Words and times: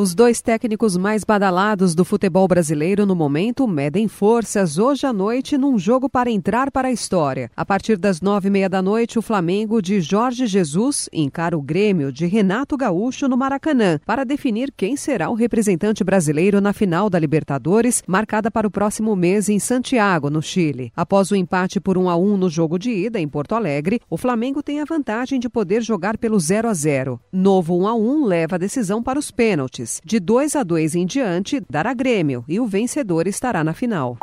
Os 0.00 0.14
dois 0.14 0.40
técnicos 0.40 0.96
mais 0.96 1.24
badalados 1.24 1.94
do 1.94 2.06
futebol 2.06 2.48
brasileiro 2.48 3.04
no 3.04 3.14
momento 3.14 3.68
medem 3.68 4.08
forças 4.08 4.78
hoje 4.78 5.04
à 5.04 5.12
noite 5.12 5.58
num 5.58 5.78
jogo 5.78 6.08
para 6.08 6.30
entrar 6.30 6.70
para 6.70 6.88
a 6.88 6.90
história. 6.90 7.50
A 7.54 7.66
partir 7.66 7.98
das 7.98 8.22
nove 8.22 8.48
e 8.48 8.50
meia 8.50 8.66
da 8.66 8.80
noite, 8.80 9.18
o 9.18 9.22
Flamengo 9.22 9.82
de 9.82 10.00
Jorge 10.00 10.46
Jesus 10.46 11.06
encara 11.12 11.54
o 11.54 11.60
Grêmio 11.60 12.10
de 12.10 12.24
Renato 12.24 12.78
Gaúcho 12.78 13.28
no 13.28 13.36
Maracanã 13.36 14.00
para 14.06 14.24
definir 14.24 14.72
quem 14.74 14.96
será 14.96 15.28
o 15.28 15.34
representante 15.34 16.02
brasileiro 16.02 16.62
na 16.62 16.72
final 16.72 17.10
da 17.10 17.18
Libertadores, 17.18 18.02
marcada 18.06 18.50
para 18.50 18.66
o 18.66 18.70
próximo 18.70 19.14
mês 19.14 19.50
em 19.50 19.58
Santiago, 19.58 20.30
no 20.30 20.40
Chile. 20.40 20.90
Após 20.96 21.30
o 21.30 21.36
empate 21.36 21.78
por 21.78 21.98
1 21.98 22.08
a 22.08 22.16
1 22.16 22.38
no 22.38 22.48
jogo 22.48 22.78
de 22.78 22.90
ida 22.90 23.20
em 23.20 23.28
Porto 23.28 23.54
Alegre, 23.54 24.00
o 24.08 24.16
Flamengo 24.16 24.62
tem 24.62 24.80
a 24.80 24.86
vantagem 24.86 25.38
de 25.38 25.50
poder 25.50 25.82
jogar 25.82 26.16
pelo 26.16 26.40
0 26.40 26.70
a 26.70 26.72
0. 26.72 27.20
Novo 27.30 27.78
1 27.78 27.86
a 27.86 27.94
1 27.94 28.24
leva 28.24 28.54
a 28.54 28.58
decisão 28.58 29.02
para 29.02 29.18
os 29.18 29.30
pênaltis. 29.30 29.89
De 30.04 30.20
2 30.20 30.54
a 30.54 30.62
2 30.62 30.94
em 30.94 31.06
diante, 31.06 31.62
dará 31.68 31.92
Grêmio 31.94 32.44
e 32.46 32.60
o 32.60 32.66
vencedor 32.66 33.26
estará 33.26 33.64
na 33.64 33.72
final. 33.72 34.18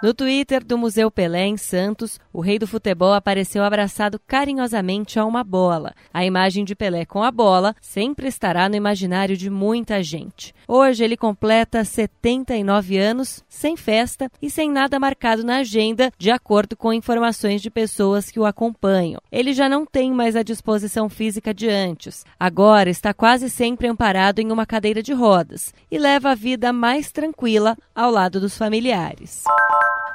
No 0.00 0.14
Twitter 0.14 0.64
do 0.64 0.78
Museu 0.78 1.10
Pelé, 1.10 1.46
em 1.46 1.56
Santos, 1.56 2.20
o 2.32 2.40
rei 2.40 2.56
do 2.56 2.68
futebol 2.68 3.12
apareceu 3.12 3.64
abraçado 3.64 4.20
carinhosamente 4.28 5.18
a 5.18 5.24
uma 5.24 5.42
bola. 5.42 5.92
A 6.14 6.24
imagem 6.24 6.64
de 6.64 6.76
Pelé 6.76 7.04
com 7.04 7.20
a 7.20 7.32
bola 7.32 7.74
sempre 7.80 8.28
estará 8.28 8.68
no 8.68 8.76
imaginário 8.76 9.36
de 9.36 9.50
muita 9.50 10.00
gente. 10.00 10.54
Hoje 10.68 11.02
ele 11.02 11.16
completa 11.16 11.84
79 11.84 12.96
anos, 12.96 13.42
sem 13.48 13.76
festa 13.76 14.30
e 14.40 14.48
sem 14.48 14.70
nada 14.70 15.00
marcado 15.00 15.42
na 15.42 15.56
agenda, 15.56 16.12
de 16.16 16.30
acordo 16.30 16.76
com 16.76 16.92
informações 16.92 17.60
de 17.60 17.68
pessoas 17.68 18.30
que 18.30 18.38
o 18.38 18.46
acompanham. 18.46 19.20
Ele 19.32 19.52
já 19.52 19.68
não 19.68 19.84
tem 19.84 20.12
mais 20.12 20.36
a 20.36 20.44
disposição 20.44 21.08
física 21.08 21.52
de 21.52 21.68
antes. 21.68 22.24
Agora 22.38 22.88
está 22.88 23.12
quase 23.12 23.50
sempre 23.50 23.88
amparado 23.88 24.38
em 24.38 24.52
uma 24.52 24.64
cadeira 24.64 25.02
de 25.02 25.12
rodas 25.12 25.74
e 25.90 25.98
leva 25.98 26.30
a 26.30 26.36
vida 26.36 26.72
mais 26.72 27.10
tranquila 27.10 27.76
ao 27.92 28.12
lado 28.12 28.38
dos 28.38 28.56
familiares. 28.56 29.42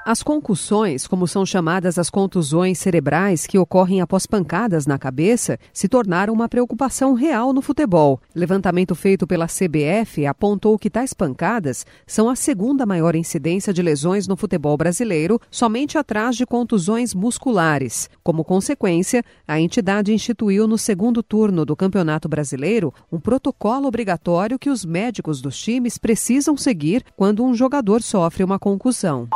As 0.06 0.22
concussões, 0.22 1.08
como 1.08 1.26
são 1.26 1.46
chamadas 1.46 1.98
as 1.98 2.10
contusões 2.10 2.78
cerebrais 2.78 3.48
que 3.48 3.58
ocorrem 3.58 4.02
após 4.02 4.26
pancadas 4.26 4.86
na 4.86 5.00
cabeça, 5.00 5.58
se 5.72 5.88
tornaram 5.88 6.34
uma 6.34 6.50
preocupação 6.50 7.14
real 7.14 7.54
no 7.54 7.62
futebol. 7.62 8.20
Levantamento 8.36 8.96
feito 8.96 9.26
pela 9.26 9.48
CBF 9.48 10.26
apontou 10.26 10.78
que 10.78 10.90
tais 10.90 11.14
pancadas 11.14 11.86
são 12.06 12.30
a 12.30 12.36
segunda 12.36 12.86
maior 12.86 13.16
incidência 13.16 13.74
de 13.74 13.82
lesões 13.82 14.28
no 14.28 14.36
futebol 14.36 14.76
brasileiro, 14.76 15.40
somente 15.50 15.98
atrás 15.98 16.36
de 16.36 16.46
contusões 16.46 17.14
musculares. 17.14 18.10
Como 18.22 18.44
consequência, 18.44 19.24
a 19.48 19.58
entidade 19.58 20.14
instituiu 20.14 20.68
no 20.68 20.78
segundo 20.78 21.24
turno 21.24 21.64
do 21.64 21.78
Campeonato 21.78 22.28
Brasileiro 22.28 22.94
um 23.10 23.22
protocolo 23.22 23.88
obrigatório 23.88 24.60
que 24.60 24.70
os 24.70 24.84
médicos 24.84 25.42
dos 25.42 25.58
times 25.58 25.98
precisam 25.98 26.58
seguir 26.58 27.06
quando 27.16 27.42
um 27.42 27.54
jogador 27.54 28.02
sofre 28.02 28.44
uma 28.44 28.60
concussão. 28.60 29.30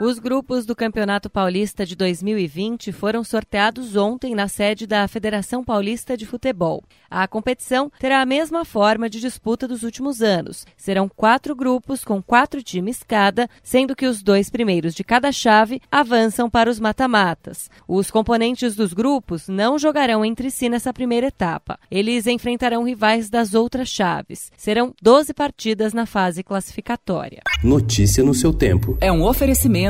Os 0.00 0.18
grupos 0.18 0.64
do 0.64 0.74
Campeonato 0.74 1.28
Paulista 1.28 1.84
de 1.84 1.94
2020 1.94 2.90
foram 2.90 3.22
sorteados 3.22 3.96
ontem 3.96 4.34
na 4.34 4.48
sede 4.48 4.86
da 4.86 5.06
Federação 5.06 5.62
Paulista 5.62 6.16
de 6.16 6.24
Futebol. 6.24 6.82
A 7.10 7.28
competição 7.28 7.92
terá 7.98 8.22
a 8.22 8.24
mesma 8.24 8.64
forma 8.64 9.10
de 9.10 9.20
disputa 9.20 9.68
dos 9.68 9.82
últimos 9.82 10.22
anos. 10.22 10.66
Serão 10.74 11.06
quatro 11.06 11.54
grupos 11.54 12.02
com 12.02 12.22
quatro 12.22 12.62
times 12.62 13.02
cada, 13.06 13.46
sendo 13.62 13.94
que 13.94 14.06
os 14.06 14.22
dois 14.22 14.48
primeiros 14.48 14.94
de 14.94 15.04
cada 15.04 15.30
chave 15.30 15.82
avançam 15.92 16.48
para 16.48 16.70
os 16.70 16.80
mata-matas. 16.80 17.68
Os 17.86 18.10
componentes 18.10 18.74
dos 18.74 18.94
grupos 18.94 19.48
não 19.48 19.78
jogarão 19.78 20.24
entre 20.24 20.50
si 20.50 20.70
nessa 20.70 20.94
primeira 20.94 21.26
etapa. 21.26 21.78
Eles 21.90 22.26
enfrentarão 22.26 22.84
rivais 22.84 23.28
das 23.28 23.52
outras 23.52 23.90
chaves. 23.90 24.50
Serão 24.56 24.94
12 25.02 25.34
partidas 25.34 25.92
na 25.92 26.06
fase 26.06 26.42
classificatória. 26.42 27.42
Notícia 27.62 28.24
no 28.24 28.32
seu 28.32 28.50
tempo. 28.50 28.96
É 28.98 29.12
um 29.12 29.24
oferecimento 29.24 29.89